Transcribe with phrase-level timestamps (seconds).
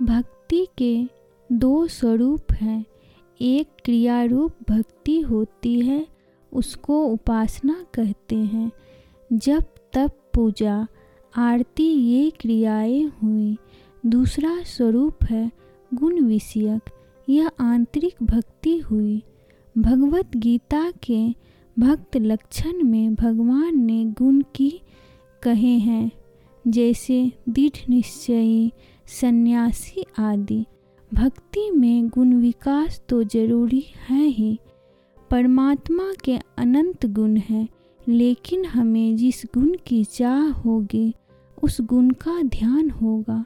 [0.00, 1.04] भक्ति के
[1.52, 2.84] दो स्वरूप हैं।
[3.40, 6.06] एक क्रिया रूप भक्ति होती है,
[6.52, 8.70] उसको उपासना कहते हैं।
[9.32, 10.86] जब तप पूजा,
[11.36, 13.56] आरती ये क्रियाएँ हुई,
[14.06, 15.50] दूसरा स्वरूप है
[15.94, 16.90] गुण विषयक,
[17.28, 19.22] यह आंतरिक भक्ति हुई।
[19.78, 21.28] भगवत गीता के
[21.78, 24.80] भक्त लक्षण में भगवान ने गुण की
[25.42, 26.10] कहे हैं।
[26.68, 28.72] जैसे दृढ़ निश्चयी,
[29.06, 30.64] सन्यासी आदि।
[31.14, 34.58] भक्ति में गुण विकास तो ज़रूरी है ही।
[35.30, 37.68] परमात्मा के अनंत गुण हैं,
[38.08, 41.14] लेकिन हमें जिस गुण की चाह होगी,
[41.62, 43.44] उस गुण का ध्यान होगा।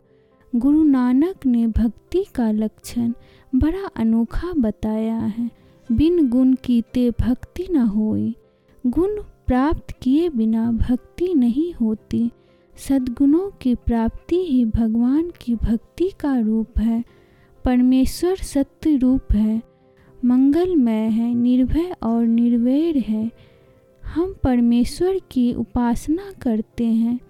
[0.57, 3.13] गुरु नानक ने भक्ति का लक्षण
[3.55, 5.51] बड़ा अनोखा बताया है।
[5.93, 8.35] बिन गुण की ते भक्ति न होई।
[8.87, 12.31] गुण प्राप्त किए बिना भक्ति नहीं होती।
[12.77, 17.05] सद्गुणों की प्राप्ति ही भगवान की भक्ति का रूप है।
[17.65, 19.63] परमेश्वर सत्य रूप है।
[20.25, 23.31] मंगलमय है, निर्भय और निर्वैर है।
[24.05, 27.21] हम परमेश्वर की उपासना करते हैं,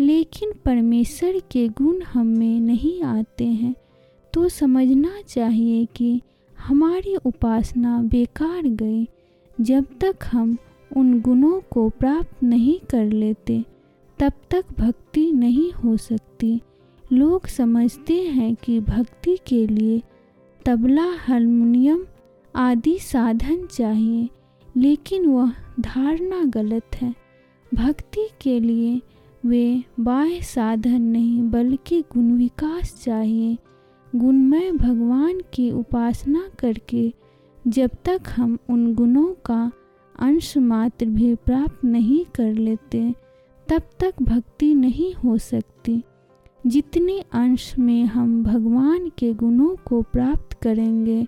[0.00, 3.74] लेकिन परमेश्वर के गुण हम नहीं आते हैं।
[4.34, 6.20] तो समझना चाहिए कि
[6.58, 9.08] हमारी उपासना बेकार गई,
[9.60, 10.56] जब तक हम
[10.96, 13.64] उन गुणों को प्राप्त नहीं कर लेते।
[14.20, 16.60] तब तक भक्ति नहीं हो सकती।
[17.12, 20.02] लोग समझते हैं कि भक्ति के लिए
[20.66, 22.06] तबला, हारमोनियम
[22.56, 24.28] आदि साधन चाहिए,
[24.76, 27.14] लेकिन वह धारणा गलत है।
[27.74, 29.00] भक्ति के लिए
[29.46, 33.56] वे बाह्य साधन नहीं, बल्कि गुण विकास चाहिए।
[34.16, 37.12] गुणमय भगवान की उपासना करके
[37.68, 39.72] जब तक हम उन गुणों का
[40.18, 43.14] अंश मात्र भी प्राप्त नहीं कर लेते
[43.70, 46.02] तब तक भक्ति नहीं हो सकती।
[46.66, 51.26] जितने अंश में हम भगवान के गुणों को प्राप्त करेंगे,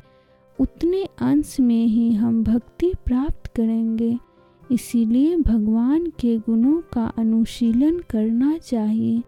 [0.60, 4.18] उतने अंश में ही हम भक्ति प्राप्त करेंगे।
[4.70, 9.22] इसीलिए भगवान के गुणों का अनुशीलन करना चाहिए।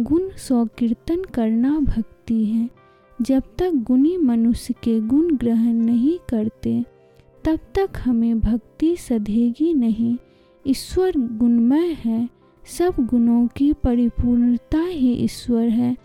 [0.00, 2.70] गुण स्वकीर्तन करना भक्ति है।
[3.22, 6.84] जब तक गुणी मनुष्य के गुण ग्रहण नहीं करते,
[7.44, 10.16] तब तक हमें भक्ति सधेगी नहीं।
[10.66, 12.35] ईश्वर गुणमय है।
[12.66, 15.96] सब गुणों की परिपूर्णता ही ईश्वर है।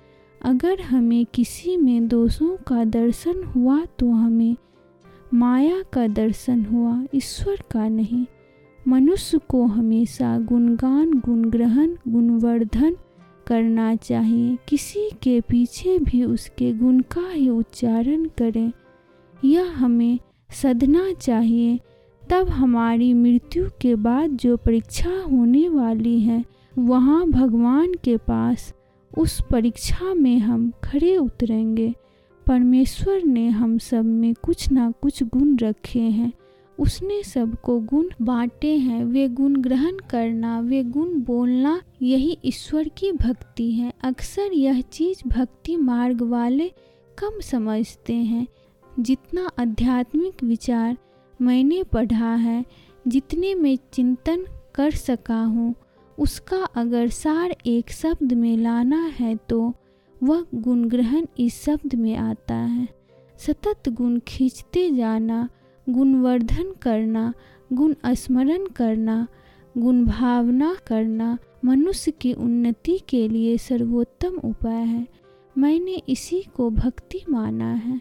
[0.41, 4.55] अगर हमें किसी में दोषों का दर्शन हुआ तो हमें
[5.33, 8.25] माया का दर्शन हुआ, ईश्वर का नहीं।
[8.87, 12.95] मनुष्य को हमेशा गुणगान, गुणग्रहण, गुणवर्धन
[13.47, 18.71] करना चाहिए। किसी के पीछे भी उसके गुण का ही उच्चारण करें।
[19.45, 20.19] यह हमें
[20.49, 21.79] सदना चाहिए।
[22.31, 26.45] तब हमारी मृत्यु के बाद जो परीक्षा होने वाली है,
[26.77, 28.73] वहाँ भगवान के पास,
[29.17, 31.93] उस परीक्षा में हम खड़े उतरेंगे।
[32.47, 36.33] परमेश्वर ने हम सब में कुछ ना कुछ गुण रखे हैं।
[36.79, 43.11] उसने सबको गुण बांटे हैं। वे गुण ग्रहण करना, वे गुण बोलना यही ईश्वर की
[43.11, 46.71] भक्ति है। अक्सर यह चीज़ भक्ति मार्ग वाले
[47.17, 48.47] कम समझते हैं।
[48.99, 50.97] जितना आध्यात्मिक विचार
[51.41, 52.63] मैंने पढ़ा है,
[53.05, 55.73] जितने में चिंतन कर सका हूँ,
[56.17, 59.73] उसका अगर सार एक शब्द में लाना है तो
[60.15, 62.87] वह गुण ग्रहण इस शब्द में आता है।
[63.39, 65.47] सतत गुण खींचते जाना,
[65.87, 67.33] गुणवर्धन करना,
[67.73, 69.27] गुण स्मरण करना,
[69.75, 75.07] गुण भावना करना मनुष्य की उन्नति के लिए सर्वोत्तम उपाय है।
[75.55, 77.99] मैंने इसी को भक्ति माना है।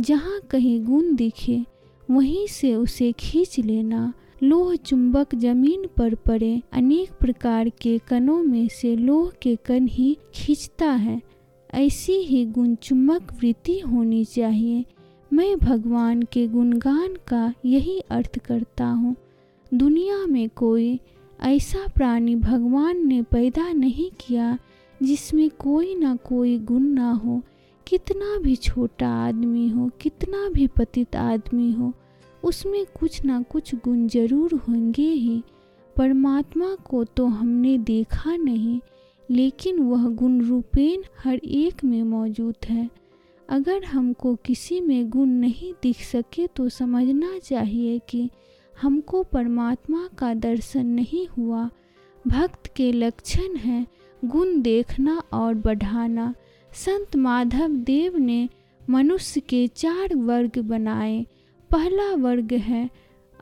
[0.00, 1.64] जहाँ कहीं गुण दिखे
[2.12, 4.12] वहीं से उसे खींच लेना।
[4.42, 10.16] लोह चुंबक ज़मीन पर पड़े अनेक प्रकार के कणों में से लोह के कण ही
[10.34, 11.20] खींचता है।
[11.74, 14.84] ऐसी ही गुण चुंबक वृत्ति होनी चाहिए।
[15.32, 19.14] मैं भगवान के गुणगान का यही अर्थ करता हूँ।
[19.72, 20.98] दुनिया में कोई
[21.40, 24.58] ऐसा प्राणी भगवान ने पैदा नहीं किया
[25.02, 27.42] जिसमें कोई ना कोई गुण ना हो।
[27.86, 31.92] कितना भी छोटा आदमी हो, कितना भी पतित आदमी हो
[32.44, 35.42] उसमें कुछ ना कुछ गुण ज़रूर होंगे ही।
[35.96, 38.80] परमात्मा को तो हमने देखा नहीं,
[39.28, 42.88] लेकिन वह गुण रूपेण हर एक में मौजूद है।
[43.48, 48.28] अगर हमको किसी में गुण नहीं दिख सके तो समझना चाहिए कि
[48.74, 51.68] हमको परमात्मा का दर्शन नहीं हुआ।
[52.24, 53.86] भक्त के लक्षण हैं
[54.22, 56.32] गुण देखना और बढ़ाना।
[56.70, 58.48] संत माधव देव ने
[58.90, 61.24] मनुष्य के चार वर्ग बनाए।
[61.72, 62.90] पहला वर्ग है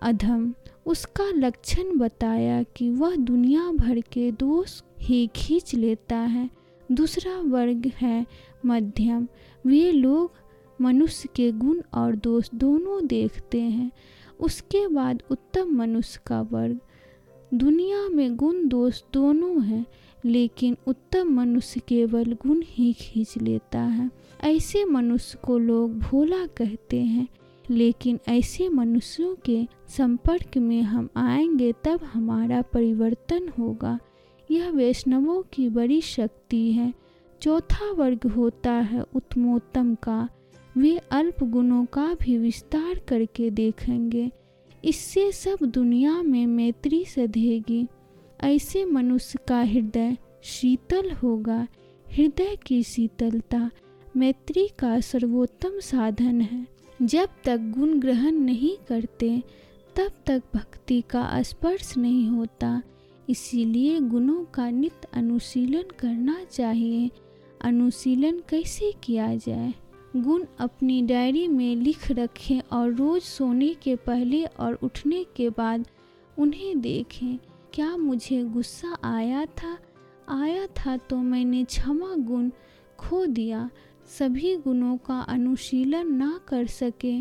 [0.03, 0.55] अधम।
[0.87, 6.51] उसका लक्षण बताया कि वह दुनिया भर के दोष ही खींच लेता है।
[6.93, 8.27] दूसरा वर्ग है
[8.67, 9.29] मध्यम।
[9.67, 10.33] वे लोग
[10.81, 13.91] मनुष्य के गुण और दोष दोनों देखते हैं।
[14.41, 16.81] उसके बाद उत्तम मनुष्य का वर्ग।
[17.55, 19.87] दुनिया में गुण दोष दोनों हैं,
[20.25, 24.11] लेकिन उत्तम मनुष्य केवल गुण ही खींच लेता है।
[24.45, 27.29] ऐसे मनुष्य को लोग भोला कहते हैं।
[27.71, 33.99] लेकिन ऐसे मनुष्यों के संपर्क में हम आएँगे, तब हमारा परिवर्तन होगा।
[34.51, 36.95] यह वैष्णवों की बड़ी शक्ति है।
[37.43, 40.29] चौथा वर्ग होता है उत्तमोत्तम का।
[40.79, 44.31] वे अल्प गुणों का भी विस्तार करके देखेंगे।
[44.85, 47.87] इससे सब दुनिया में मैत्री सधेगी।
[48.41, 51.67] ऐसे मनुष्य का हृदय शीतल होगा।
[52.13, 53.71] हृदय की शीतलता
[54.17, 59.43] मैत्री का सर्वोत्तम साधन है। जब तक गुण ग्रहण नहीं करते,
[59.97, 62.83] तब तक भक्ति का स्पर्श नहीं होता।
[63.29, 67.11] इसीलिए गुणों का नित्य अनुशीलन करना चाहिए।
[67.61, 69.75] अनुशीलन कैसे किया जाए?
[70.17, 75.89] गुण अपनी डायरी में लिख रखें और रोज़ सोने के पहले और उठने के बाद
[76.39, 77.39] उन्हें देखें।
[77.73, 79.79] क्या मुझे गुस्सा आया था?
[80.29, 82.51] आया था तो मैंने क्षमा गुण
[82.99, 83.71] खो दिया।
[84.19, 87.21] सभी गुणों का अनुशीलन ना कर सके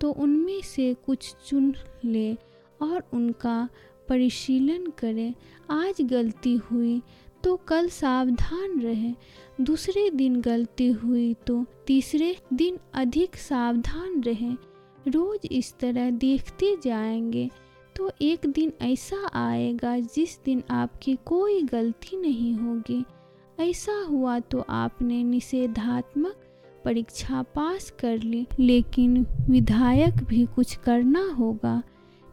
[0.00, 1.74] तो उनमें से कुछ चुन
[2.04, 2.34] ले
[2.82, 3.68] और उनका
[4.08, 5.34] परिशीलन करें।
[5.70, 7.00] आज गलती हुई
[7.44, 9.12] तो कल सावधान रहे।
[9.60, 14.52] दूसरे दिन गलती हुई तो तीसरे दिन अधिक सावधान रहे।
[15.08, 17.50] रोज इस तरह देखते जाएँगे
[17.96, 23.04] तो एक दिन ऐसा आएगा जिस दिन आपकी कोई गलती नहीं होगी।
[23.60, 26.36] ऐसा हुआ तो आपने निषेधात्मक
[26.84, 31.82] परीक्षा पास कर ली, लेकिन विधायक भी कुछ करना होगा।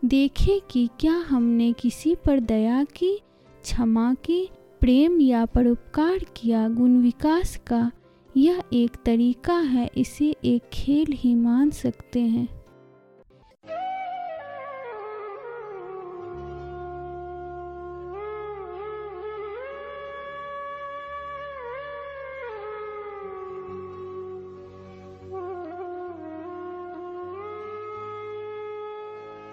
[0.05, 3.15] देखें कि क्या हमने किसी पर दया की,
[3.63, 4.49] क्षमा की,
[4.81, 7.91] प्रेम या परोपकार किया। गुण विकास का
[8.37, 12.62] यह एक तरीका है, इसे एक खेल ही मान सकते हैं।